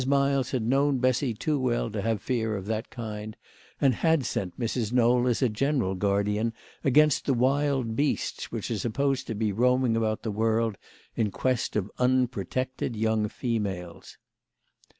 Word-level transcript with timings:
Miles 0.07 0.49
had 0.49 0.63
known 0.63 0.97
Bessy 0.97 1.35
too 1.35 1.59
well 1.59 1.91
to 1.91 2.01
have 2.01 2.23
fear 2.23 2.55
of 2.57 2.65
that 2.65 2.89
kind, 2.89 3.37
and 3.79 3.93
had 3.93 4.25
sent 4.25 4.59
Mrs. 4.59 4.91
Knowl 4.91 5.27
as 5.27 5.41
general 5.51 5.93
guardian 5.93 6.53
against 6.83 7.27
the 7.27 7.35
wild 7.35 7.95
beasts 7.95 8.51
which 8.51 8.71
are 8.71 8.79
supposed 8.79 9.27
to 9.27 9.35
be 9.35 9.51
roaming 9.51 9.95
about 9.95 10.23
the 10.23 10.31
world 10.31 10.75
in 11.15 11.29
quest 11.29 11.75
of 11.75 11.91
unprotected 11.99 12.95
young 12.95 13.27
females. 13.29 14.17